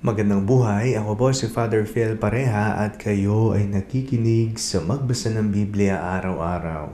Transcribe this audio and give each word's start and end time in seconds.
Magandang 0.00 0.48
buhay, 0.48 0.96
ako 0.96 1.12
po 1.12 1.28
si 1.28 1.44
Father 1.44 1.84
Phil 1.84 2.16
Pareha 2.16 2.80
at 2.80 2.96
kayo 2.96 3.52
ay 3.52 3.68
nakikinig 3.68 4.56
sa 4.56 4.80
Magbasa 4.80 5.28
ng 5.28 5.52
Biblia 5.52 6.00
araw-araw. 6.16 6.88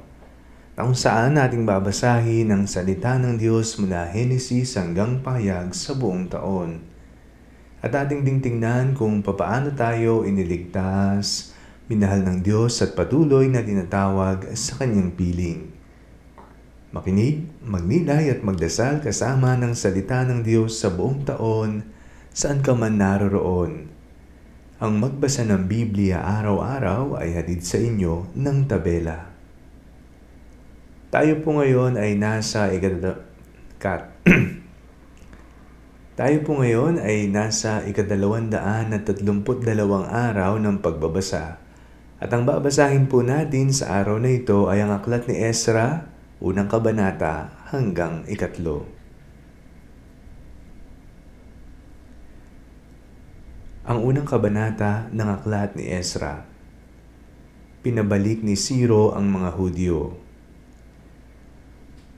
Na 0.75 0.81
kung 0.83 0.99
saan 0.99 1.39
nating 1.39 1.63
babasahin 1.63 2.51
ang 2.51 2.67
salita 2.67 3.15
ng 3.15 3.39
Diyos 3.39 3.79
mula 3.79 4.11
Henesis 4.11 4.75
hanggang 4.75 5.23
pahayag 5.23 5.71
sa 5.71 5.95
buong 5.95 6.27
taon. 6.27 6.83
At 7.79 7.95
ating 7.95 8.27
dingtingnan 8.27 8.99
kung 8.99 9.23
papaano 9.23 9.71
tayo 9.79 10.27
iniligtas, 10.27 11.55
minahal 11.87 12.27
ng 12.27 12.43
Diyos 12.43 12.83
at 12.83 12.99
patuloy 12.99 13.47
na 13.47 13.63
tinatawag 13.63 14.51
sa 14.59 14.83
kanyang 14.83 15.15
piling. 15.15 15.71
Makinig, 16.91 17.47
magnilay 17.63 18.35
at 18.35 18.43
magdasal 18.43 18.99
kasama 18.99 19.55
ng 19.55 19.79
salita 19.79 20.27
ng 20.27 20.43
Diyos 20.43 20.83
sa 20.83 20.91
buong 20.91 21.23
taon 21.23 21.95
saan 22.37 22.61
ka 22.61 22.77
man 22.77 23.01
naroroon. 23.01 23.89
Ang 24.77 25.01
magbasa 25.01 25.49
ng 25.49 25.65
Biblia 25.73 26.21
araw-araw 26.21 27.17
ay 27.17 27.33
hatid 27.33 27.65
sa 27.65 27.81
inyo 27.81 28.29
ng 28.37 28.69
tabela. 28.69 29.33
Tayo 31.09 31.41
po 31.41 31.57
ngayon 31.57 31.97
ay 31.97 32.21
nasa 32.21 32.69
ikadala... 32.77 33.25
Tayo 36.21 36.37
po 36.45 36.61
ngayon 36.61 37.01
ay 37.01 37.33
nasa 37.33 37.81
ikadalawandaan 37.89 38.93
at 38.93 39.09
tatlumput 39.09 39.65
dalawang 39.65 40.05
araw 40.05 40.61
ng 40.61 40.85
pagbabasa. 40.85 41.57
At 42.21 42.29
ang 42.37 42.45
babasahin 42.45 43.09
po 43.09 43.25
natin 43.25 43.73
sa 43.73 44.05
araw 44.05 44.21
na 44.21 44.37
ito 44.37 44.69
ay 44.69 44.85
ang 44.85 44.93
aklat 44.93 45.25
ni 45.25 45.41
Ezra, 45.41 46.05
unang 46.45 46.69
kabanata 46.69 47.65
hanggang 47.73 48.29
ikatlo. 48.29 48.96
Ang 53.87 54.03
unang 54.03 54.27
kabanata 54.27 55.07
ng 55.15 55.29
aklat 55.31 55.79
ni 55.79 55.87
Ezra. 55.87 56.43
Pinabalik 57.87 58.43
ni 58.43 58.59
Siro 58.59 59.15
ang 59.15 59.31
mga 59.31 59.55
Hudyo. 59.55 60.19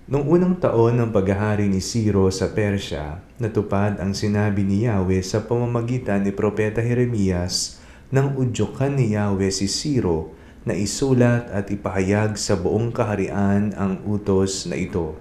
Noong 0.08 0.26
unang 0.32 0.56
taon 0.56 0.96
ng 0.96 1.12
paghahari 1.12 1.68
ni 1.68 1.84
Siro 1.84 2.24
sa 2.32 2.56
Persya, 2.56 3.20
natupad 3.36 4.00
ang 4.00 4.16
sinabi 4.16 4.64
ni 4.64 4.88
Yahweh 4.88 5.20
sa 5.20 5.44
pamamagitan 5.44 6.24
ni 6.24 6.32
Propeta 6.32 6.80
Jeremias 6.80 7.76
nang 8.08 8.32
udyokan 8.32 8.96
ni 8.96 9.12
Yahweh 9.12 9.52
si 9.52 9.68
Siro 9.68 10.32
na 10.64 10.72
isulat 10.72 11.52
at 11.52 11.68
ipahayag 11.68 12.40
sa 12.40 12.56
buong 12.56 12.96
kaharian 12.96 13.76
ang 13.76 14.00
utos 14.08 14.64
na 14.64 14.80
ito. 14.80 15.20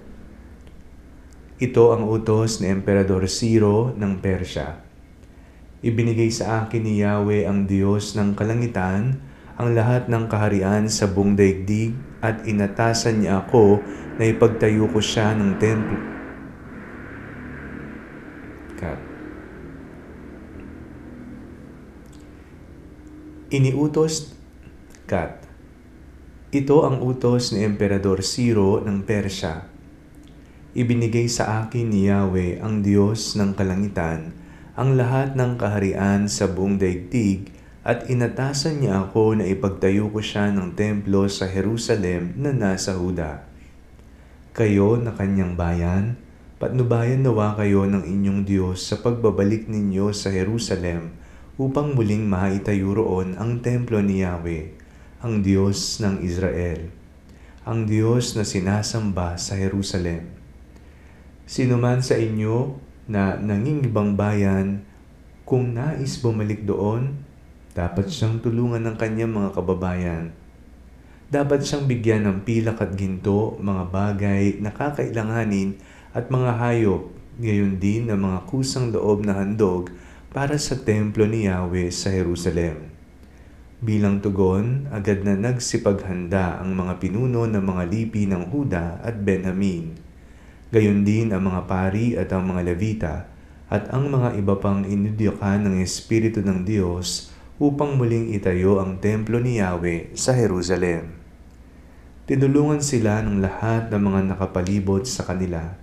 Ito 1.59 1.91
ang 1.91 2.08
utos 2.08 2.64
ni 2.64 2.71
Emperador 2.71 3.27
Siro 3.27 3.91
ng 3.99 4.23
Persya 4.23 4.86
Ibinigay 5.86 6.33
sa 6.33 6.66
akin 6.66 6.81
ni 6.81 7.06
Yahweh 7.06 7.45
ang 7.45 7.70
Diyos 7.70 8.17
ng 8.17 8.33
kalangitan 8.33 9.22
ang 9.58 9.73
lahat 9.73 10.09
ng 10.09 10.25
kaharian 10.30 10.86
sa 10.89 11.09
buong 11.09 11.33
daigdig 11.33 11.94
at 12.22 12.45
inatasan 12.45 13.25
niya 13.25 13.45
ako 13.45 13.81
na 14.17 14.25
ipagtayo 14.25 14.89
ko 14.89 15.02
siya 15.02 15.33
ng 15.38 15.58
templo. 15.61 15.98
Cut. 18.78 19.00
Iniutos 23.53 24.33
Kat. 25.08 25.39
Ito 26.52 26.83
ang 26.83 27.00
utos 27.00 27.55
ni 27.55 27.64
Emperador 27.64 28.20
Ciro 28.20 28.83
ng 28.83 29.08
Persya. 29.08 29.64
Ibinigay 30.75 31.31
sa 31.31 31.64
akin 31.64 31.88
ni 31.88 32.11
Yahweh 32.11 32.59
ang 32.59 32.83
Diyos 32.83 33.39
ng 33.39 33.55
kalangitan 33.55 34.46
ang 34.78 34.94
lahat 34.94 35.33
ng 35.33 35.58
kaharian 35.58 36.30
sa 36.30 36.45
buong 36.45 36.78
daigdig 36.78 37.50
at 37.81 38.06
inatasan 38.14 38.86
niya 38.86 39.09
ako 39.09 39.42
na 39.42 39.50
ipagtayo 39.50 40.06
ko 40.14 40.22
siya 40.22 40.53
ng 40.53 40.78
templo 40.78 41.25
sa 41.25 41.50
Jerusalem 41.50 42.38
na 42.38 42.54
nasa 42.54 42.93
Huda. 42.93 43.42
Kayo 44.54 45.02
na 45.02 45.17
kanyang 45.17 45.58
bayan, 45.58 46.14
patnubayan 46.61 47.26
nawa 47.26 47.58
kayo 47.58 47.89
ng 47.89 48.05
inyong 48.05 48.45
Diyos 48.45 48.86
sa 48.86 49.02
pagbabalik 49.02 49.66
ninyo 49.66 50.14
sa 50.14 50.30
Jerusalem 50.30 51.10
upang 51.58 51.98
muling 51.98 52.30
maitayo 52.30 52.93
roon 52.93 53.33
ang 53.42 53.66
templo 53.66 53.98
ni 54.05 54.21
Yahweh, 54.21 54.77
ang 55.26 55.42
Diyos 55.42 55.98
ng 56.05 56.21
Israel, 56.21 56.93
ang 57.66 57.89
Diyos 57.89 58.37
na 58.37 58.45
sinasamba 58.45 59.42
sa 59.42 59.58
Jerusalem. 59.58 60.30
Sino 61.49 61.82
man 61.82 62.05
sa 62.05 62.14
inyo 62.14 62.86
na 63.07 63.39
nangingibang 63.39 64.19
bayan, 64.19 64.83
kung 65.47 65.71
nais 65.71 66.19
bumalik 66.19 66.67
doon, 66.67 67.15
dapat 67.71 68.11
siyang 68.11 68.43
tulungan 68.43 68.83
ng 68.83 68.95
kanyang 68.99 69.31
mga 69.31 69.49
kababayan. 69.55 70.35
Dapat 71.31 71.63
siyang 71.63 71.87
bigyan 71.87 72.27
ng 72.27 72.37
pilak 72.43 72.83
at 72.83 72.91
ginto, 72.99 73.55
mga 73.63 73.83
bagay 73.87 74.59
na 74.59 74.75
kakailanganin 74.75 75.79
at 76.11 76.27
mga 76.27 76.51
hayop, 76.59 77.07
gayon 77.39 77.79
din 77.79 78.11
ng 78.11 78.19
mga 78.19 78.39
kusang 78.51 78.91
loob 78.91 79.23
na 79.23 79.39
handog 79.39 79.87
para 80.35 80.59
sa 80.59 80.75
templo 80.75 81.23
ni 81.23 81.47
Yahweh 81.47 81.87
sa 81.91 82.11
Jerusalem. 82.11 82.91
Bilang 83.79 84.19
tugon, 84.19 84.91
agad 84.91 85.23
na 85.23 85.37
nagsipaghanda 85.37 86.59
ang 86.59 86.75
mga 86.75 86.99
pinuno 86.99 87.47
ng 87.47 87.63
mga 87.63 87.83
lipi 87.87 88.27
ng 88.27 88.51
Huda 88.51 88.99
at 88.99 89.21
Benjamin 89.21 90.06
gayon 90.67 91.08
din 91.08 91.32
ang 91.32 91.48
mga 91.48 91.64
pari 91.64 92.20
at 92.20 92.28
ang 92.36 92.44
mga 92.48 92.61
levita 92.67 93.16
at 93.67 93.92
ang 93.92 94.08
mga 94.08 94.39
iba 94.39 94.55
pang 94.60 94.83
inudyokan 94.83 95.67
ng 95.67 95.76
Espiritu 95.83 96.39
ng 96.44 96.64
Diyos 96.64 97.32
upang 97.60 98.00
muling 98.00 98.32
itayo 98.32 98.80
ang 98.80 99.00
templo 99.00 99.39
ni 99.44 99.60
Yahweh 99.60 100.16
sa 100.16 100.36
Jerusalem. 100.36 101.17
Tinulungan 102.28 102.83
sila 102.83 103.23
ng 103.23 103.39
lahat 103.39 103.88
ng 103.88 104.02
mga 104.04 104.20
nakapalibot 104.36 105.08
sa 105.08 105.23
kanila. 105.23 105.80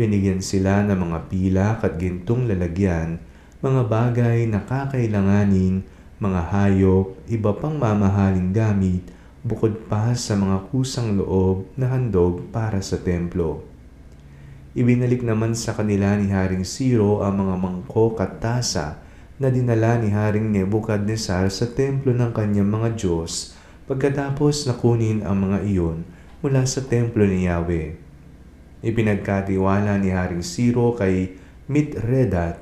Binigyan 0.00 0.40
sila 0.40 0.80
ng 0.82 0.96
mga 0.96 1.18
pilak 1.28 1.78
at 1.84 2.00
gintong 2.00 2.48
lalagyan, 2.48 3.20
mga 3.60 3.82
bagay 3.86 4.48
na 4.48 4.64
kakailanganin, 4.64 5.84
mga 6.18 6.40
hayop, 6.50 7.14
iba 7.28 7.52
pang 7.52 7.76
mamahaling 7.76 8.50
gamit, 8.50 9.04
bukod 9.44 9.86
pa 9.86 10.16
sa 10.16 10.34
mga 10.40 10.72
kusang 10.72 11.20
loob 11.20 11.68
na 11.76 11.92
handog 11.92 12.48
para 12.48 12.80
sa 12.80 12.96
templo. 12.96 13.73
Ibinalik 14.74 15.22
naman 15.22 15.54
sa 15.54 15.70
kanila 15.78 16.18
ni 16.18 16.34
Haring 16.34 16.66
Siro 16.66 17.22
ang 17.22 17.46
mga 17.46 17.62
mangkok 17.62 18.18
at 18.18 18.42
tasa 18.42 18.98
na 19.38 19.46
dinala 19.46 20.02
ni 20.02 20.10
Haring 20.10 20.50
Nebukadnesar 20.50 21.46
sa 21.46 21.70
templo 21.70 22.10
ng 22.10 22.34
kanyang 22.34 22.66
mga 22.66 22.98
Diyos 22.98 23.54
pagkatapos 23.86 24.66
nakunin 24.66 25.22
ang 25.22 25.46
mga 25.46 25.62
iyon 25.62 26.02
mula 26.42 26.66
sa 26.66 26.82
templo 26.82 27.22
ni 27.22 27.46
Yahweh. 27.46 27.94
Ipinagkatiwala 28.82 29.94
ni 30.02 30.10
Haring 30.10 30.42
Siro 30.42 30.90
kay 30.98 31.38
Mitredat 31.70 32.58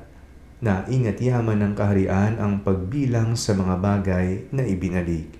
na 0.61 0.85
ingat 0.85 1.17
yaman 1.17 1.65
ng 1.65 1.73
kaharian 1.73 2.37
ang 2.37 2.61
pagbilang 2.61 3.33
sa 3.33 3.57
mga 3.57 3.81
bagay 3.81 4.53
na 4.53 4.61
ibinalik. 4.61 5.33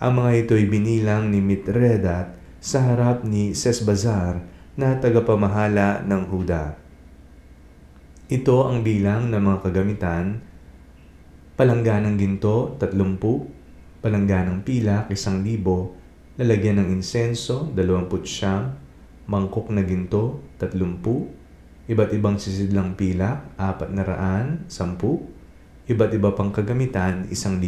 Ang 0.00 0.24
mga 0.24 0.48
ito 0.48 0.56
binilang 0.64 1.28
ni 1.28 1.44
Mitredat 1.44 2.32
sa 2.56 2.80
harap 2.88 3.20
ni 3.20 3.52
Sesbazar 3.52 4.49
na 4.80 4.96
tagapamahala 4.96 6.00
ng 6.08 6.22
Huda. 6.32 6.72
Ito 8.32 8.64
ang 8.64 8.80
bilang 8.80 9.28
ng 9.28 9.36
mga 9.36 9.58
kagamitan, 9.60 10.40
palangganang 11.60 12.16
ginto, 12.16 12.80
30, 12.80 13.20
palangganang 14.00 14.64
pilak, 14.64 15.12
1,000, 15.12 16.40
lalagyan 16.40 16.80
ng 16.80 16.88
insenso, 16.96 17.68
20 17.76 19.28
mangkok 19.28 19.68
na 19.68 19.84
ginto, 19.84 20.40
30, 20.56 21.92
iba't 21.92 22.16
ibang 22.16 22.40
sisidlang 22.40 22.96
pilak, 22.96 23.52
400, 23.60 24.64
10, 24.64 25.92
iba't 25.92 26.12
iba 26.16 26.32
pang 26.32 26.48
kagamitan, 26.48 27.28
1,000. 27.28 27.60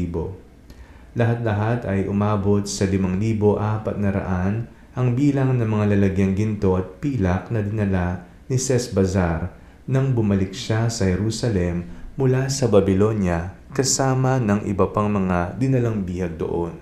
Lahat-lahat 1.13 1.85
ay 1.85 2.09
umabot 2.09 2.65
sa 2.65 2.89
5,400 2.89 4.81
ang 4.93 5.17
bilang 5.17 5.57
ng 5.57 5.65
mga 5.65 5.97
lalagyang 5.97 6.37
ginto 6.37 6.77
at 6.77 7.01
pilak 7.01 7.49
na 7.49 7.65
dinala 7.65 8.29
ni 8.53 8.61
Sesbazar 8.61 9.49
nang 9.89 10.13
bumalik 10.13 10.53
siya 10.53 10.93
sa 10.93 11.09
Jerusalem 11.09 11.89
mula 12.21 12.53
sa 12.53 12.69
Babylonia 12.69 13.57
kasama 13.73 14.37
ng 14.37 14.69
iba 14.69 14.85
pang 14.93 15.09
mga 15.09 15.57
dinalang 15.57 16.05
bihag 16.05 16.37
doon. 16.37 16.77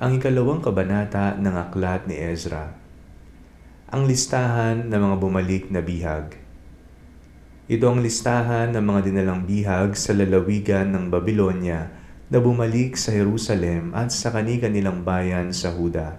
Ang 0.00 0.20
ikalawang 0.20 0.64
kabanata 0.64 1.36
ng 1.36 1.56
aklat 1.56 2.08
ni 2.08 2.16
Ezra. 2.16 2.72
Ang 3.92 4.08
listahan 4.08 4.88
ng 4.88 5.00
mga 5.00 5.16
bumalik 5.20 5.64
na 5.72 5.80
bihag. 5.80 6.36
Ito 7.68 7.84
ang 7.84 8.00
listahan 8.00 8.76
ng 8.76 8.84
mga 8.84 9.00
dinalang 9.12 9.44
bihag 9.44 9.96
sa 9.96 10.12
lalawigan 10.16 10.92
ng 10.92 11.04
Babylonia 11.12 11.95
na 12.26 12.42
bumalik 12.42 12.98
sa 12.98 13.14
Jerusalem 13.14 13.94
at 13.94 14.10
sa 14.10 14.34
kani-kanilang 14.34 15.06
bayan 15.06 15.54
sa 15.54 15.70
Huda. 15.70 16.18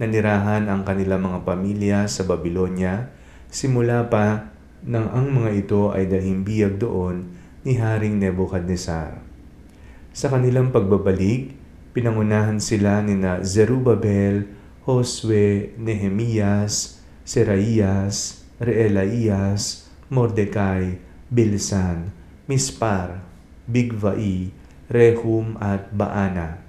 Nanirahan 0.00 0.66
ang 0.66 0.82
kanilang 0.82 1.22
mga 1.22 1.44
pamilya 1.44 1.98
sa 2.08 2.24
Babylonia 2.24 3.12
simula 3.52 4.08
pa 4.08 4.50
nang 4.82 5.06
ang 5.12 5.30
mga 5.30 5.50
ito 5.54 5.82
ay 5.92 6.08
dahimbiyag 6.08 6.80
doon 6.80 7.30
ni 7.62 7.76
Haring 7.78 8.20
Nebuchadnezzar. 8.20 9.20
Sa 10.10 10.26
kanilang 10.32 10.74
pagbabalik, 10.74 11.54
pinangunahan 11.94 12.58
sila 12.58 13.00
ni 13.00 13.14
na 13.14 13.40
Zerubabel, 13.44 14.50
Josue, 14.84 15.72
Nehemias, 15.80 17.00
Seraias, 17.24 18.44
Reelaias, 18.60 19.88
Mordecai, 20.12 21.00
Bilsan, 21.32 22.12
Mispar, 22.44 23.24
Bigvai, 23.64 24.63
Rehum 24.84 25.56
at 25.64 25.88
Baana. 25.96 26.60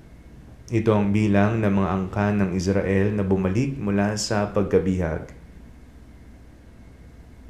Ito 0.72 0.96
ang 0.96 1.12
bilang 1.12 1.60
ng 1.60 1.68
mga 1.68 1.90
angkan 1.92 2.34
ng 2.40 2.52
Israel 2.56 3.12
na 3.12 3.28
bumalik 3.28 3.76
mula 3.76 4.16
sa 4.16 4.56
pagkabihag. 4.56 5.36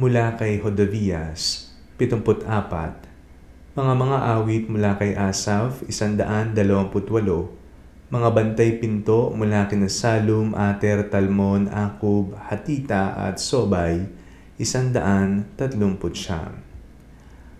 Mula 0.00 0.32
kay 0.40 0.56
Hodovias, 0.64 1.68
74. 2.00 2.48
Mga 3.76 3.94
mga 4.00 4.18
awit 4.32 4.64
mula 4.72 4.96
kay 4.96 5.12
Asaf, 5.12 5.84
128. 5.84 6.56
Mga 8.08 8.28
bantay 8.32 8.80
pinto 8.80 9.28
mula 9.36 9.68
kina 9.68 9.92
Salum, 9.92 10.56
Ater, 10.56 11.04
Talmon, 11.12 11.68
Akub, 11.68 12.32
Hatita 12.32 13.12
at 13.12 13.44
Sobay, 13.44 14.08
139. 14.56 15.60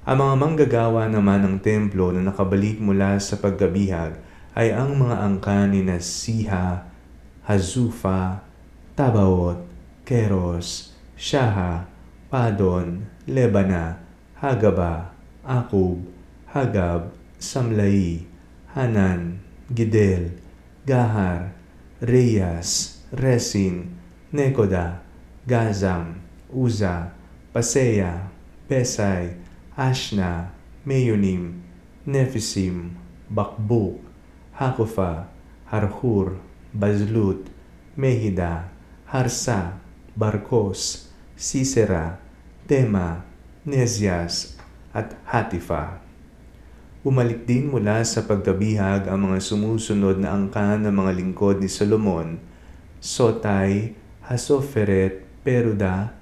Ang 0.09 0.17
mga 0.17 0.35
manggagawa 0.41 1.13
naman 1.13 1.45
ng 1.45 1.57
templo 1.61 2.09
na 2.09 2.25
nakabalik 2.25 2.81
mula 2.81 3.21
sa 3.21 3.37
pagkabihag 3.37 4.17
ay 4.57 4.73
ang 4.73 4.97
mga 4.97 5.29
angka 5.29 5.69
ni 5.69 5.85
na 5.85 6.01
Siha, 6.01 6.89
Hazufa, 7.45 8.41
Tabaot, 8.97 9.61
Keros, 10.09 10.97
Shaha, 11.21 11.90
Padon, 12.31 13.03
Lebana, 13.27 13.99
Hagaba, 14.41 15.11
Akub, 15.43 15.99
Hagab, 16.55 17.11
Samlai, 17.41 18.23
Hanan, 18.71 19.41
Gidel, 19.75 20.31
Gahar, 20.87 21.51
Reyas, 22.01 23.03
Resin, 23.11 23.99
Nekoda, 24.33 25.01
Gazam, 25.45 26.23
Uza, 26.55 27.11
Paseya, 27.53 28.31
Pesay, 28.69 29.35
Ashna, 29.77 30.51
Meyonim, 30.87 31.61
Nephisim, 32.07 32.95
Bakbuk, 33.29 33.99
Hakufa, 34.55 35.27
Harhur, 35.67 36.39
Bazlut, 36.79 37.51
Mehida, 37.99 38.71
Harsa, 39.11 39.73
Barkos, 40.17 41.09
Sisera, 41.35 42.20
Tema, 42.71 43.27
Nezias, 43.67 44.55
at 44.95 45.19
Hatifa. 45.27 45.99
Umalik 47.03 47.43
din 47.43 47.67
mula 47.67 47.99
sa 48.07 48.23
pagkabihag 48.23 49.11
ang 49.11 49.27
mga 49.27 49.43
sumusunod 49.43 50.23
na 50.23 50.31
angkan 50.39 50.79
ng 50.87 50.95
mga 50.95 51.19
lingkod 51.19 51.59
ni 51.59 51.67
Solomon, 51.67 52.39
Sotay, 53.03 53.99
Hasoferet, 54.23 55.27
Peruda, 55.43 56.15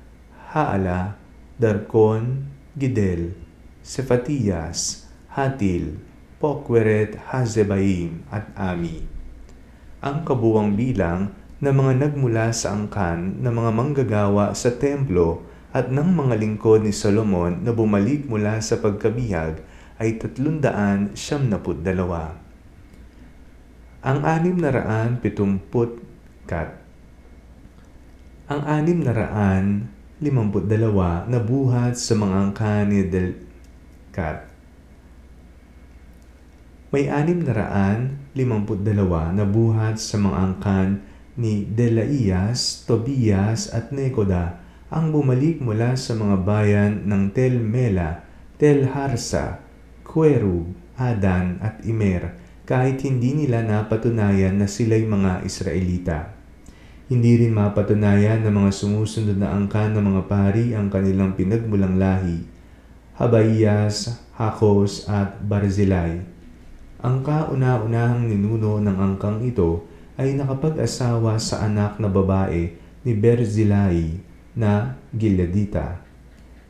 Haala, 0.56 1.20
Darkon, 1.60 2.48
Gidel, 2.72 3.36
Sefatias, 3.84 5.04
Hatil, 5.36 6.00
Pokweret, 6.40 7.28
Hazebaim 7.28 8.24
at 8.32 8.48
Ami. 8.56 9.04
Ang 10.00 10.24
kabuwang 10.24 10.72
bilang 10.72 11.28
ng 11.60 11.74
mga 11.76 12.08
nagmula 12.08 12.56
sa 12.56 12.72
angkan 12.72 13.36
ng 13.36 13.52
mga 13.52 13.70
manggagawa 13.76 14.56
sa 14.56 14.72
templo 14.72 15.47
at 15.72 15.92
ng 15.92 16.10
mga 16.16 16.34
lingkod 16.40 16.80
ni 16.80 16.92
Solomon 16.96 17.60
na 17.60 17.76
bumalik 17.76 18.24
mula 18.24 18.56
sa 18.64 18.80
pagkabihag 18.80 19.60
ay 20.00 20.16
tatlundaan 20.16 21.12
siyam 21.12 21.52
naput 21.52 21.84
dalawa. 21.84 22.38
Ang 24.00 24.24
anim 24.24 24.56
na 24.56 24.70
raan 24.72 25.20
pitumput 25.20 26.00
kat. 26.48 26.72
Ang 28.48 28.62
anim 28.64 29.04
na 31.28 31.38
buhat 31.42 32.00
sa 32.00 32.16
mga 32.16 32.34
angkan 32.48 32.88
ni 32.88 33.04
Del 33.04 33.36
kat. 34.14 34.48
May 36.88 37.12
anim 37.12 37.44
na 37.44 37.52
raan 37.52 38.16
limamput 38.32 38.80
dalawa 38.80 39.28
na 39.28 39.44
buhat 39.44 40.00
sa 40.00 40.16
mga 40.16 40.36
angkan 40.40 40.88
ni 41.36 41.68
Delaias, 41.68 42.88
Tobias 42.88 43.68
at 43.76 43.92
Nekoda 43.92 44.67
ang 44.88 45.12
bumalik 45.12 45.60
mula 45.60 45.92
sa 46.00 46.16
mga 46.16 46.36
bayan 46.48 46.92
ng 47.04 47.28
Tel 47.36 47.60
Mela, 47.60 48.24
Tel 48.56 48.88
Harsa, 48.88 49.60
Querub, 50.00 50.72
Adan 50.96 51.60
at 51.60 51.84
Imer 51.84 52.32
kahit 52.64 53.04
hindi 53.04 53.36
nila 53.36 53.60
napatunayan 53.64 54.56
na 54.56 54.64
sila'y 54.64 55.04
mga 55.04 55.44
Israelita. 55.44 56.32
Hindi 57.08 57.40
rin 57.40 57.56
mapatunayan 57.56 58.44
ng 58.44 58.52
mga 58.52 58.70
sumusunod 58.72 59.36
na 59.36 59.52
angkan 59.56 59.92
ng 59.96 60.04
mga 60.04 60.22
pari 60.28 60.76
ang 60.76 60.92
kanilang 60.92 61.36
pinagmulang 61.36 61.96
lahi, 61.96 62.44
Habayas, 63.16 64.20
Hakos 64.36 65.08
at 65.08 65.40
Barzilai. 65.40 66.20
Ang 67.00 67.24
kauna-unahang 67.24 68.28
ninuno 68.28 68.80
ng 68.80 68.96
angkang 68.96 69.44
ito 69.44 69.84
ay 70.20 70.36
nakapag-asawa 70.36 71.36
sa 71.40 71.64
anak 71.64 71.96
na 72.00 72.08
babae 72.08 72.72
ni 73.04 73.12
Berzilai 73.16 74.28
na 74.58 74.98
Gileadita. 75.14 76.02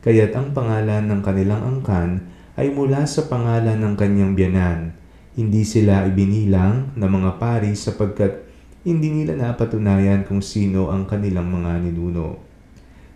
Kaya't 0.05 0.37
ang 0.37 0.53
pangalan 0.53 1.09
ng 1.09 1.21
kanilang 1.25 1.65
angkan 1.65 2.29
ay 2.53 2.69
mula 2.69 3.09
sa 3.09 3.25
pangalan 3.25 3.81
ng 3.81 3.97
kanyang 3.97 4.37
biyanan. 4.37 4.93
Hindi 5.33 5.65
sila 5.65 6.05
ibinilang 6.05 6.93
na 6.93 7.09
mga 7.09 7.41
pari 7.41 7.73
sapagkat 7.73 8.45
hindi 8.85 9.09
nila 9.11 9.35
napatunayan 9.35 10.23
kung 10.23 10.39
sino 10.39 10.93
ang 10.93 11.09
kanilang 11.09 11.49
mga 11.49 11.83
ninuno. 11.83 12.39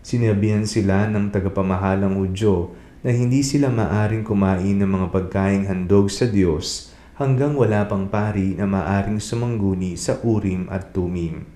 Sinabihan 0.04 0.68
sila 0.68 1.08
ng 1.08 1.32
tagapamahalang 1.32 2.20
Hudyo 2.20 2.76
na 3.06 3.16
hindi 3.16 3.44
sila 3.46 3.72
maaring 3.72 4.28
kumain 4.28 4.80
ng 4.80 4.90
mga 4.90 5.08
pagkaing 5.12 5.68
handog 5.70 6.12
sa 6.12 6.28
Diyos 6.28 6.92
hanggang 7.16 7.54
wala 7.54 7.86
pang 7.88 8.10
pari 8.10 8.58
na 8.58 8.66
maaring 8.66 9.22
sumangguni 9.22 9.96
sa 9.96 10.18
Urim 10.26 10.66
at 10.68 10.92
Tumim. 10.92 11.53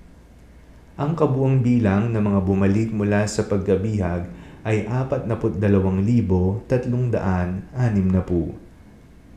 Ang 0.98 1.14
kabuang 1.14 1.62
bilang 1.62 2.10
ng 2.10 2.18
mga 2.18 2.42
bumalik 2.42 2.90
mula 2.90 3.22
sa 3.30 3.46
pagkabihag 3.46 4.26
ay 4.66 4.82
42,360. 4.82 6.66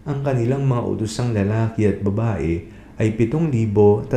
Ang 0.10 0.20
kanilang 0.26 0.66
mga 0.66 0.84
utusang 0.90 1.38
lalaki 1.38 1.86
at 1.86 2.02
babae 2.02 2.66
ay 2.98 3.14
7,337. 3.14 4.10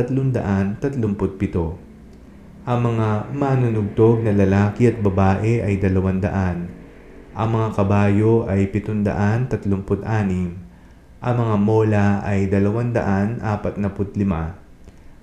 Ang 2.65 2.79
mga 2.81 3.29
manunugtog 3.37 4.25
na 4.25 4.33
lalaki 4.33 4.89
at 4.89 4.97
babae 5.05 5.61
ay 5.61 5.77
200. 5.77 6.65
Ang 7.37 7.49
mga 7.53 7.67
kabayo 7.77 8.49
ay 8.49 8.73
736. 8.73 9.69
Ang 11.21 11.35
mga 11.37 11.55
mola 11.61 12.25
ay 12.25 12.49
245 12.49 14.64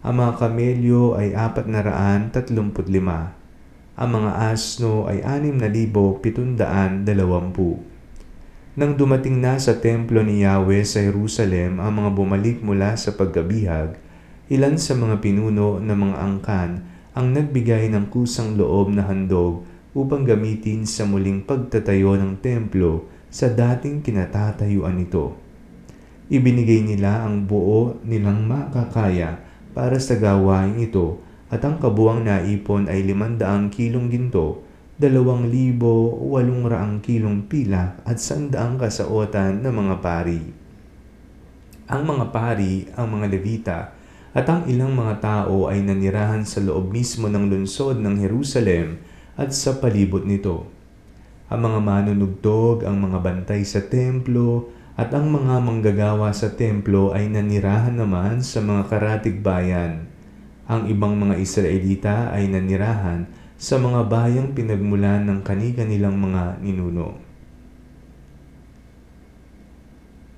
ang 0.02 0.18
mga 0.18 0.32
kamelyo 0.34 1.14
ay 1.14 1.30
apat 1.30 1.70
na 1.70 1.78
raan 1.78 2.34
tatlumput 2.34 2.90
lima. 2.90 3.38
Ang 3.94 4.18
mga 4.18 4.50
asno 4.50 5.06
ay 5.06 5.22
anim 5.22 5.54
na 5.54 5.70
libo 5.70 6.18
pitundaan 6.18 7.06
dalawampu. 7.06 7.78
Nang 8.74 8.98
dumating 8.98 9.38
na 9.38 9.62
sa 9.62 9.78
templo 9.78 10.26
ni 10.26 10.42
Yahweh 10.42 10.82
sa 10.82 10.98
Jerusalem 11.06 11.78
ang 11.78 12.02
mga 12.02 12.10
bumalik 12.18 12.58
mula 12.66 12.98
sa 12.98 13.14
pagkabihag, 13.14 13.94
ilan 14.50 14.74
sa 14.74 14.98
mga 14.98 15.22
pinuno 15.22 15.78
ng 15.78 15.94
mga 15.94 16.16
angkan 16.18 16.70
ang 17.14 17.26
nagbigay 17.30 17.86
ng 17.94 18.10
kusang 18.10 18.58
loob 18.58 18.90
na 18.90 19.06
handog 19.06 19.62
upang 19.94 20.26
gamitin 20.26 20.82
sa 20.82 21.06
muling 21.06 21.46
pagtatayo 21.46 22.18
ng 22.18 22.42
templo 22.42 23.06
sa 23.30 23.46
dating 23.46 24.02
kinatatayuan 24.02 24.98
nito. 24.98 25.38
Ibinigay 26.26 26.90
nila 26.90 27.22
ang 27.22 27.46
buo 27.46 28.02
nilang 28.02 28.50
makakaya 28.50 29.51
para 29.72 29.96
sa 29.96 30.16
gawain 30.16 30.76
ito 30.80 31.20
at 31.52 31.60
ang 31.68 31.76
kabuang 31.76 32.24
naipon 32.24 32.88
ay 32.88 33.04
500 33.04 33.68
kilong 33.68 34.08
ginto, 34.08 34.64
2,800 34.96 37.04
kilong 37.04 37.44
pilak 37.44 38.00
at 38.08 38.16
100 38.16 38.80
kasaotan 38.80 39.60
ng 39.60 39.72
mga 39.72 39.94
pari. 40.00 40.40
Ang 41.92 42.02
mga 42.08 42.32
pari, 42.32 42.88
ang 42.96 43.12
mga 43.12 43.26
levita, 43.28 43.78
at 44.32 44.48
ang 44.48 44.64
ilang 44.64 44.96
mga 44.96 45.20
tao 45.20 45.68
ay 45.68 45.84
nanirahan 45.84 46.48
sa 46.48 46.64
loob 46.64 46.88
mismo 46.88 47.28
ng 47.28 47.52
lungsod 47.52 48.00
ng 48.00 48.16
Jerusalem 48.16 48.96
at 49.36 49.52
sa 49.52 49.76
palibot 49.76 50.24
nito. 50.24 50.72
Ang 51.52 51.68
mga 51.68 51.84
manunugtog, 51.84 52.88
ang 52.88 52.96
mga 52.96 53.20
bantay 53.20 53.60
sa 53.60 53.84
templo, 53.84 54.72
at 55.02 55.10
ang 55.18 55.34
mga 55.34 55.58
manggagawa 55.58 56.30
sa 56.30 56.54
templo 56.54 57.10
ay 57.10 57.26
nanirahan 57.26 57.98
naman 57.98 58.38
sa 58.38 58.62
mga 58.62 58.86
karatig 58.86 59.42
bayan. 59.42 60.06
Ang 60.70 60.86
ibang 60.94 61.18
mga 61.18 61.42
Israelita 61.42 62.30
ay 62.30 62.46
nanirahan 62.46 63.26
sa 63.58 63.82
mga 63.82 64.06
bayang 64.06 64.54
pinagmulan 64.54 65.26
ng 65.26 65.42
kani-kanilang 65.42 66.14
mga 66.14 66.62
ninuno. 66.62 67.18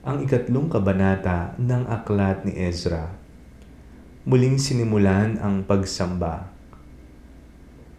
Ang 0.00 0.24
ikatlong 0.24 0.72
kabanata 0.72 1.52
ng 1.60 1.84
aklat 1.84 2.48
ni 2.48 2.56
Ezra. 2.56 3.12
Muling 4.24 4.56
sinimulan 4.56 5.36
ang 5.44 5.60
pagsamba. 5.68 6.48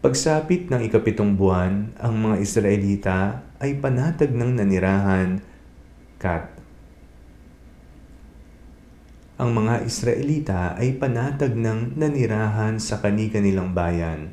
Pagsapit 0.02 0.74
ng 0.74 0.82
ikapitong 0.82 1.38
buwan, 1.38 1.94
ang 2.02 2.18
mga 2.18 2.42
Israelita 2.42 3.46
ay 3.62 3.78
panatag 3.78 4.34
ng 4.34 4.58
nanirahan 4.58 5.46
Kat. 6.16 6.55
Ang 9.36 9.52
mga 9.52 9.84
Israelita 9.84 10.80
ay 10.80 10.96
panatag 10.96 11.60
ng 11.60 12.00
nanirahan 12.00 12.80
sa 12.80 13.04
kani-kanilang 13.04 13.76
bayan. 13.76 14.32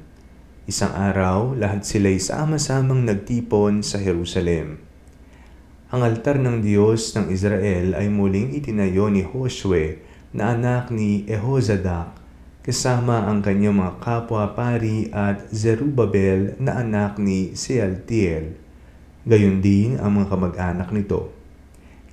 Isang 0.70 0.94
araw, 0.94 1.58
lahat 1.58 1.82
sila'y 1.82 2.22
sama-samang 2.22 3.02
nagtipon 3.02 3.82
sa 3.82 3.98
Jerusalem. 3.98 4.78
Ang 5.90 6.06
altar 6.06 6.38
ng 6.38 6.62
Diyos 6.62 7.18
ng 7.18 7.34
Israel 7.34 7.98
ay 7.98 8.06
muling 8.14 8.54
itinayo 8.54 9.10
ni 9.10 9.26
Joshua 9.26 9.98
na 10.30 10.54
anak 10.54 10.94
ni 10.94 11.26
Ehozadak 11.26 12.14
kasama 12.62 13.26
ang 13.26 13.42
kanyang 13.42 13.82
mga 13.82 13.98
kapwa-pari 13.98 15.10
at 15.10 15.50
Zerubabel 15.50 16.54
na 16.62 16.78
anak 16.78 17.18
ni 17.18 17.58
Sealtiel. 17.58 18.54
Gayon 19.26 19.58
din 19.58 19.98
ang 19.98 20.14
mga 20.14 20.30
kamag-anak 20.30 20.94
nito. 20.94 21.34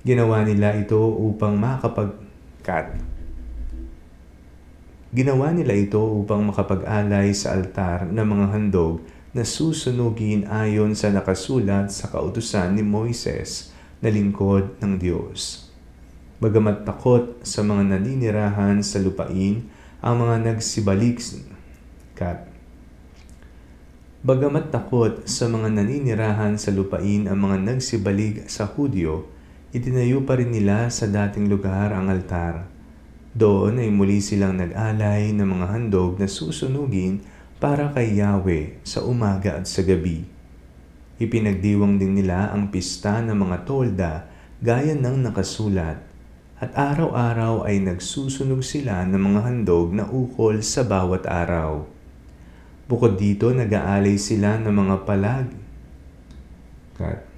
Ginawa 0.02 0.42
nila 0.42 0.74
ito 0.74 0.98
upang 0.98 1.54
makapagkat. 2.60 3.00
Ginawa 5.10 5.50
nila 5.50 5.74
ito 5.74 5.98
upang 5.98 6.46
makapag-alay 6.46 7.34
sa 7.34 7.58
altar 7.58 8.06
ng 8.06 8.22
mga 8.22 8.46
handog 8.54 9.02
na 9.34 9.42
susunugin 9.42 10.46
ayon 10.46 10.94
sa 10.94 11.10
nakasulat 11.10 11.90
sa 11.90 12.06
kautusan 12.06 12.78
ni 12.78 12.86
Moises 12.86 13.74
na 13.98 14.06
lingkod 14.06 14.78
ng 14.78 15.02
Diyos. 15.02 15.66
Bagamat 16.38 16.86
takot 16.86 17.42
sa 17.42 17.66
mga 17.66 17.98
naninirahan 17.98 18.80
sa 18.86 19.02
lupain, 19.02 19.66
ang 20.00 20.14
mga 20.16 20.36
nagsibalik 20.46 21.20
kat. 22.16 22.48
Bagamat 24.24 24.72
takot 24.72 25.26
sa 25.28 25.50
mga 25.50 25.68
naninirahan 25.74 26.56
sa 26.56 26.72
lupain 26.72 27.28
ang 27.28 27.36
mga 27.36 27.56
nagsibalik 27.60 28.48
sa 28.48 28.64
Hudyo, 28.64 29.28
itinayo 29.70 30.26
pa 30.26 30.34
rin 30.38 30.50
nila 30.50 30.90
sa 30.90 31.06
dating 31.06 31.46
lugar 31.46 31.94
ang 31.94 32.10
altar. 32.10 32.66
Doon 33.30 33.78
ay 33.78 33.90
muli 33.94 34.18
silang 34.18 34.58
nag-alay 34.58 35.30
ng 35.30 35.46
mga 35.46 35.66
handog 35.70 36.18
na 36.18 36.26
susunugin 36.26 37.22
para 37.62 37.94
kay 37.94 38.18
Yahweh 38.18 38.82
sa 38.82 39.06
umaga 39.06 39.62
at 39.62 39.70
sa 39.70 39.86
gabi. 39.86 40.26
Ipinagdiwang 41.22 42.00
din 42.00 42.18
nila 42.18 42.50
ang 42.50 42.74
pista 42.74 43.22
ng 43.22 43.36
mga 43.36 43.56
tolda 43.62 44.12
gaya 44.58 44.98
ng 44.98 45.30
nakasulat 45.30 46.02
at 46.60 46.70
araw-araw 46.74 47.64
ay 47.64 47.78
nagsusunog 47.78 48.66
sila 48.66 49.06
ng 49.06 49.16
mga 49.16 49.40
handog 49.46 49.94
na 49.94 50.04
ukol 50.10 50.60
sa 50.66 50.82
bawat 50.82 51.24
araw. 51.24 51.86
Bukod 52.90 53.16
dito, 53.16 53.54
nag-aalay 53.54 54.18
sila 54.18 54.58
ng 54.58 54.74
mga 54.74 54.96
palag 55.06 55.46
Cut. 57.00 57.29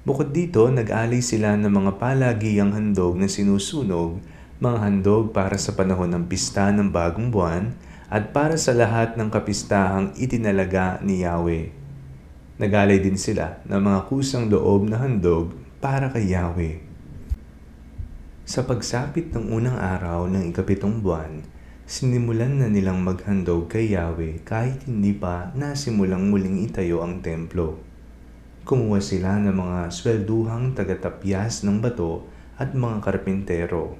Bukod 0.00 0.32
dito, 0.32 0.64
nag-alay 0.72 1.20
sila 1.20 1.60
ng 1.60 1.68
mga 1.68 2.00
palagiang 2.00 2.72
handog 2.72 3.20
na 3.20 3.28
sinusunog, 3.28 4.16
mga 4.56 4.78
handog 4.80 5.36
para 5.36 5.60
sa 5.60 5.76
panahon 5.76 6.08
ng 6.16 6.24
pista 6.24 6.72
ng 6.72 6.88
bagong 6.88 7.28
buwan, 7.28 7.76
at 8.08 8.32
para 8.32 8.56
sa 8.56 8.72
lahat 8.72 9.20
ng 9.20 9.28
kapistahang 9.28 10.16
itinalaga 10.16 10.96
ni 11.04 11.20
Yahweh. 11.20 11.68
Nagalay 12.56 12.96
din 13.04 13.20
sila 13.20 13.60
ng 13.68 13.76
mga 13.76 14.00
kusang 14.08 14.48
loob 14.48 14.88
na 14.88 15.04
handog 15.04 15.52
para 15.84 16.08
kay 16.08 16.32
Yahweh. 16.32 16.80
Sa 18.48 18.64
pagsapit 18.64 19.36
ng 19.36 19.52
unang 19.52 19.76
araw 19.76 20.24
ng 20.32 20.48
ikapitong 20.48 21.04
buwan, 21.04 21.44
sinimulan 21.84 22.56
na 22.56 22.72
nilang 22.72 23.04
maghandog 23.04 23.68
kay 23.68 23.92
Yahweh 23.92 24.40
kahit 24.48 24.80
hindi 24.88 25.12
pa 25.12 25.52
nasimulang 25.52 26.32
muling 26.32 26.64
itayo 26.64 27.04
ang 27.04 27.20
templo. 27.20 27.89
Kumuha 28.60 29.00
sila 29.00 29.40
ng 29.40 29.56
mga 29.56 29.80
swelduhang 29.88 30.76
tagatapyas 30.76 31.64
ng 31.64 31.80
bato 31.80 32.28
at 32.60 32.76
mga 32.76 33.00
karpintero. 33.00 33.96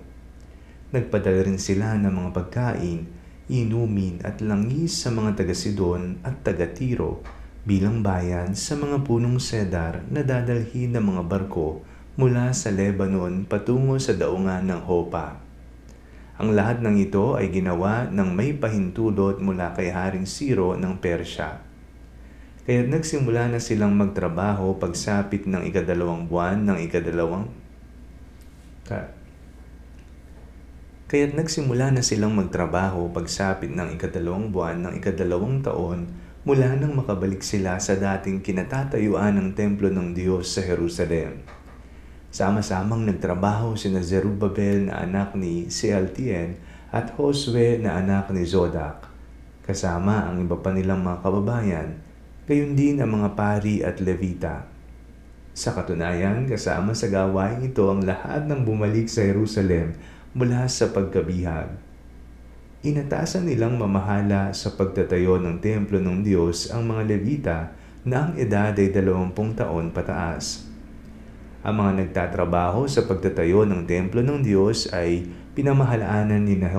Nagpadala 0.93 1.49
rin 1.49 1.57
sila 1.57 1.97
ng 1.97 2.13
mga 2.13 2.31
pagkain, 2.37 3.09
inumin 3.49 4.21
at 4.21 4.45
langis 4.45 5.01
sa 5.01 5.09
mga 5.09 5.41
taga-Sidon 5.41 6.21
at 6.21 6.45
taga-Tiro 6.45 7.25
bilang 7.65 8.05
bayan 8.05 8.53
sa 8.53 8.77
mga 8.77 9.01
punong 9.01 9.41
sedar 9.41 10.05
na 10.13 10.21
dadalhin 10.21 10.93
ng 10.93 11.05
mga 11.05 11.23
barko 11.25 11.81
mula 12.21 12.53
sa 12.53 12.69
Lebanon 12.69 13.49
patungo 13.49 13.97
sa 13.97 14.13
daungan 14.13 14.69
ng 14.69 14.83
Hopa. 14.85 15.41
Ang 16.41 16.57
lahat 16.57 16.85
ng 16.85 16.97
ito 17.01 17.37
ay 17.37 17.53
ginawa 17.53 18.09
ng 18.09 18.33
may 18.33 18.57
pahintulot 18.57 19.41
mula 19.45 19.73
kay 19.77 19.93
Haring 19.93 20.25
Siro 20.25 20.73
ng 20.77 21.01
Persya. 21.01 21.70
Kaya't 22.69 22.93
nagsimula 22.93 23.49
na 23.49 23.57
silang 23.57 23.97
magtrabaho 23.97 24.77
pagsapit 24.77 25.49
ng 25.49 25.65
ikadalawang 25.65 26.29
buwan 26.29 26.61
ng 26.69 26.79
ikadalawang 26.85 27.49
ka. 28.85 29.17
Kaya't 31.09 31.35
nagsimula 31.35 31.89
na 31.91 32.05
silang 32.05 32.37
magtrabaho 32.37 33.11
pagsapit 33.17 33.73
ng 33.73 33.97
ikadalawang 33.97 34.53
buwan 34.53 34.77
ng 34.85 34.93
ikadalawang 35.01 35.65
taon 35.65 36.13
mula 36.45 36.77
nang 36.77 36.93
makabalik 36.93 37.41
sila 37.41 37.81
sa 37.81 37.97
dating 37.97 38.45
kinatatayuan 38.45 39.41
ng 39.41 39.49
templo 39.57 39.89
ng 39.89 40.13
Diyos 40.13 40.53
sa 40.53 40.61
Jerusalem. 40.61 41.41
Sama-samang 42.31 43.09
nagtrabaho 43.09 43.75
sina 43.75 44.05
Zerubabel 44.05 44.87
na 44.87 45.03
anak 45.03 45.35
ni 45.35 45.67
Sealtiel 45.73 46.61
at 46.95 47.17
Josue 47.17 47.83
na 47.83 47.99
anak 47.99 48.31
ni 48.31 48.47
Zodak, 48.47 49.11
kasama 49.67 50.31
ang 50.31 50.39
iba 50.39 50.55
pa 50.61 50.71
nilang 50.71 51.03
mga 51.03 51.27
kababayan, 51.27 52.10
gayon 52.51 52.75
din 52.75 52.99
ang 52.99 53.15
mga 53.15 53.39
pari 53.39 53.79
at 53.87 54.03
levita. 54.03 54.67
Sa 55.55 55.71
katunayan, 55.71 56.51
kasama 56.51 56.99
sa 56.99 57.07
gawain 57.07 57.63
ito 57.63 57.87
ang 57.87 58.03
lahat 58.03 58.51
ng 58.51 58.67
bumalik 58.67 59.07
sa 59.07 59.23
Jerusalem 59.23 59.95
mula 60.35 60.67
sa 60.67 60.91
pagkabihag. 60.91 61.71
Inatasan 62.83 63.47
nilang 63.47 63.79
mamahala 63.79 64.51
sa 64.51 64.75
pagtatayo 64.75 65.39
ng 65.39 65.63
templo 65.63 66.03
ng 66.03 66.27
Diyos 66.27 66.75
ang 66.75 66.91
mga 66.91 67.03
Levita 67.07 67.59
na 68.03 68.27
ang 68.27 68.33
edad 68.35 68.75
ay 68.75 68.91
dalawampung 68.91 69.55
taon 69.55 69.95
pataas. 69.95 70.67
Ang 71.63 71.87
mga 71.87 72.03
nagtatrabaho 72.03 72.91
sa 72.91 73.07
pagtatayo 73.07 73.63
ng 73.63 73.87
templo 73.87 74.27
ng 74.27 74.43
Diyos 74.43 74.91
ay 74.91 75.23
pinamahalaanan 75.55 76.43
ni 76.43 76.59
na 76.59 76.75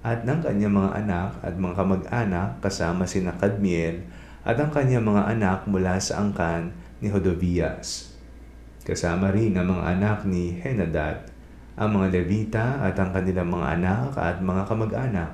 at 0.00 0.24
ng 0.24 0.40
kanyang 0.40 0.72
mga 0.80 0.90
anak 1.04 1.30
at 1.44 1.60
mga 1.60 1.74
kamag-anak 1.76 2.48
kasama 2.64 3.04
si 3.04 3.20
Kadmiel 3.20 4.16
at 4.46 4.56
ang 4.58 4.70
kanyang 4.70 5.06
mga 5.06 5.22
anak 5.34 5.58
mula 5.66 5.98
sa 5.98 6.22
angkan 6.22 6.70
ni 7.02 7.10
Hodovias. 7.10 8.14
Kasama 8.82 9.34
rin 9.34 9.54
ang 9.58 9.68
mga 9.68 9.84
anak 9.98 10.18
ni 10.24 10.56
Henadad, 10.58 11.28
ang 11.78 11.94
mga 11.94 12.06
Levita 12.10 12.66
at 12.82 12.98
ang 12.98 13.14
kanilang 13.14 13.52
mga 13.52 13.66
anak 13.78 14.10
at 14.18 14.42
mga 14.42 14.62
kamag-anak. 14.66 15.32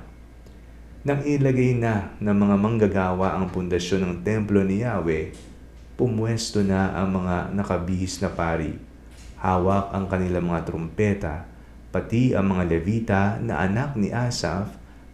Nang 1.05 1.21
ilagay 1.21 1.77
na 1.77 2.17
ng 2.17 2.33
mga 2.33 2.55
manggagawa 2.57 3.37
ang 3.37 3.49
pundasyon 3.53 4.01
ng 4.01 4.13
templo 4.25 4.61
ni 4.65 4.81
Yahweh, 4.81 5.33
pumwesto 5.95 6.65
na 6.65 6.93
ang 6.97 7.15
mga 7.15 7.55
nakabihis 7.55 8.19
na 8.19 8.29
pari. 8.33 8.75
Hawak 9.39 9.93
ang 9.93 10.09
kanilang 10.09 10.49
mga 10.49 10.65
trumpeta, 10.65 11.45
pati 11.95 12.35
ang 12.35 12.51
mga 12.51 12.63
Levita 12.67 13.21
na 13.39 13.63
anak 13.63 13.95
ni 13.95 14.11
Asaph 14.11 14.73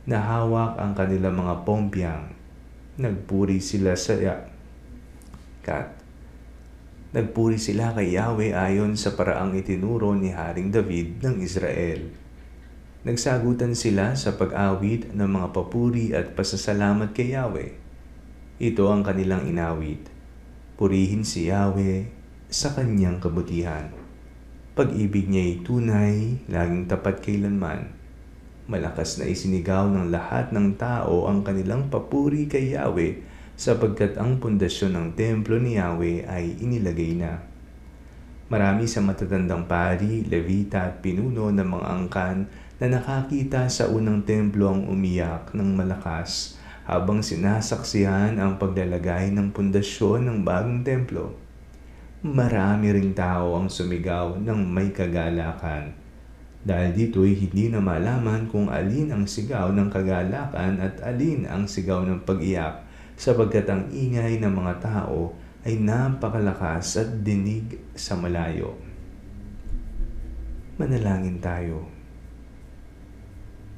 na 0.10 0.18
hawak 0.18 0.82
ang 0.82 0.98
kanilang 0.98 1.38
mga 1.38 1.62
pompyang. 1.62 2.41
Nagpuri 3.00 3.64
sila 3.64 3.96
sa 3.96 4.20
Kat. 5.64 5.88
Nagpuri 7.16 7.56
sila 7.56 7.96
kay 7.96 8.20
Yahweh 8.20 8.52
ayon 8.52 9.00
sa 9.00 9.16
paraang 9.16 9.56
itinuro 9.56 10.12
ni 10.12 10.36
Haring 10.36 10.76
David 10.76 11.24
ng 11.24 11.40
Israel. 11.40 12.12
Nagsagutan 13.08 13.80
sila 13.80 14.12
sa 14.20 14.36
pag-awit 14.36 15.08
ng 15.16 15.24
mga 15.24 15.48
papuri 15.56 16.12
at 16.12 16.36
pasasalamat 16.36 17.16
kay 17.16 17.32
Yahweh. 17.32 17.72
Ito 18.60 18.92
ang 18.92 19.08
kanilang 19.08 19.48
inawit. 19.48 20.12
Purihin 20.76 21.24
si 21.24 21.48
Yahweh 21.48 22.12
sa 22.52 22.76
kanyang 22.76 23.24
kabutihan. 23.24 23.88
Pag-ibig 24.76 25.32
niya 25.32 25.44
ay 25.48 25.56
tunay, 25.64 26.16
laging 26.52 26.92
tapat 26.92 27.24
kailanman. 27.24 28.01
Malakas 28.72 29.20
na 29.20 29.28
isinigaw 29.28 29.92
ng 29.92 30.16
lahat 30.16 30.56
ng 30.56 30.80
tao 30.80 31.28
ang 31.28 31.44
kanilang 31.44 31.92
papuri 31.92 32.48
kay 32.48 32.72
Yahweh 32.72 33.20
sapagkat 33.60 34.16
ang 34.16 34.40
pundasyon 34.40 34.96
ng 34.96 35.08
templo 35.20 35.60
ni 35.60 35.76
Yahweh 35.76 36.24
ay 36.24 36.56
inilagay 36.64 37.20
na. 37.20 37.44
Marami 38.48 38.88
sa 38.88 39.04
matatandang 39.04 39.68
pari, 39.68 40.24
levita 40.24 40.88
at 40.88 41.04
pinuno 41.04 41.52
ng 41.52 41.68
mga 41.68 41.88
angkan 41.88 42.38
na 42.80 42.88
nakakita 42.88 43.68
sa 43.68 43.92
unang 43.92 44.24
templo 44.24 44.72
ang 44.72 44.88
umiyak 44.88 45.52
ng 45.52 45.76
malakas 45.76 46.56
habang 46.88 47.20
sinasaksihan 47.20 48.40
ang 48.40 48.56
paglalagay 48.56 49.36
ng 49.36 49.52
pundasyon 49.52 50.32
ng 50.32 50.38
bagong 50.48 50.80
templo. 50.88 51.36
Marami 52.24 52.96
ring 52.96 53.12
tao 53.12 53.60
ang 53.60 53.68
sumigaw 53.68 54.40
ng 54.40 54.60
may 54.64 54.96
kagalakan. 54.96 55.92
Dahil 56.62 56.94
dito'y 56.94 57.34
hindi 57.34 57.74
na 57.74 57.82
malaman 57.82 58.46
kung 58.46 58.70
alin 58.70 59.10
ang 59.10 59.26
sigaw 59.26 59.74
ng 59.74 59.90
kagalakan 59.90 60.78
at 60.78 61.02
alin 61.02 61.50
ang 61.50 61.66
sigaw 61.66 62.06
ng 62.06 62.22
pag-iyak 62.22 62.86
sapagkat 63.18 63.66
ang 63.66 63.90
ingay 63.90 64.38
ng 64.38 64.54
mga 64.54 64.78
tao 64.82 65.34
ay 65.66 65.78
napakalakas 65.78 67.02
at 67.02 67.10
dinig 67.22 67.82
sa 67.98 68.18
malayo. 68.18 68.78
Manalangin 70.78 71.38
tayo. 71.38 71.86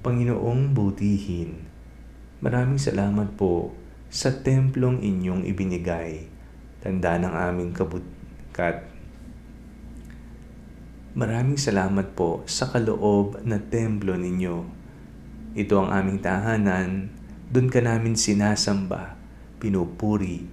Panginoong 0.04 0.76
butihin, 0.76 1.64
maraming 2.44 2.80
salamat 2.80 3.36
po 3.40 3.72
sa 4.12 4.32
templong 4.32 5.00
inyong 5.00 5.48
ibinigay, 5.48 6.28
tanda 6.84 7.16
ng 7.16 7.32
aming 7.32 7.72
kabutkat. 7.72 8.93
Maraming 11.14 11.62
salamat 11.62 12.18
po 12.18 12.42
sa 12.50 12.74
kaloob 12.74 13.38
na 13.46 13.62
templo 13.62 14.18
ninyo. 14.18 14.66
Ito 15.54 15.86
ang 15.86 15.94
aming 15.94 16.26
tahanan, 16.26 17.14
doon 17.54 17.70
ka 17.70 17.86
namin 17.86 18.18
sinasamba 18.18 19.14
pinupuri. 19.62 20.44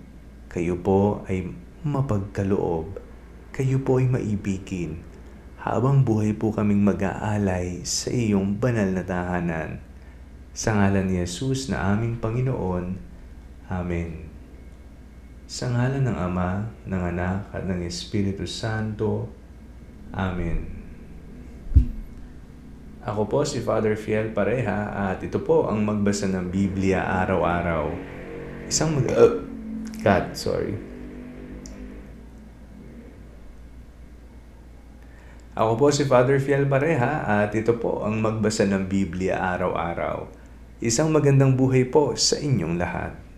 Kayo 0.53 0.77
po 0.77 1.25
ay 1.27 1.49
mapagkaloob. 1.81 3.01
Kayo 3.57 3.81
po 3.81 4.05
ay 4.05 4.07
maibigin. 4.13 5.01
Habang 5.65 6.05
buhay 6.05 6.37
po 6.37 6.53
kaming 6.53 6.85
mag-aalay 6.85 7.81
sa 7.89 8.13
iyong 8.13 8.61
banal 8.61 8.93
na 8.93 9.01
tahanan. 9.01 9.81
Sa 10.53 10.77
ngalan 10.77 11.09
ni 11.09 11.25
Jesus 11.25 11.73
na 11.73 11.97
aming 11.97 12.21
Panginoon. 12.21 13.01
Amen. 13.73 14.29
Sa 15.49 15.73
ngalan 15.73 16.05
ng 16.05 16.19
Ama, 16.21 16.69
ng 16.85 17.03
Anak 17.17 17.49
at 17.49 17.65
ng 17.65 17.81
Espiritu 17.81 18.45
Santo. 18.45 19.40
Amen. 20.11 20.67
Ako 23.01 23.31
po 23.31 23.47
si 23.49 23.65
Father 23.65 23.97
Fiel 23.97 24.35
Pareha 24.35 24.93
at 24.93 25.25
ito 25.25 25.41
po 25.41 25.71
ang 25.71 25.81
magbasa 25.81 26.29
ng 26.29 26.53
Biblia 26.53 27.01
araw-araw. 27.25 27.89
Isang 28.69 29.01
mag... 29.01 29.07
Uh, 29.09 29.41
cut, 30.05 30.37
sorry. 30.37 30.77
Ako 35.57 35.81
po 35.81 35.87
si 35.89 36.05
Father 36.05 36.39
Fiel 36.39 36.69
Pareha 36.69 37.25
at 37.47 37.57
ito 37.57 37.77
po 37.81 38.05
ang 38.05 38.21
magbasa 38.21 38.69
ng 38.69 38.85
Biblia 38.85 39.41
araw-araw. 39.57 40.29
Isang 40.85 41.09
magandang 41.13 41.57
buhay 41.57 41.89
po 41.89 42.17
sa 42.17 42.37
inyong 42.37 42.77
lahat. 42.77 43.30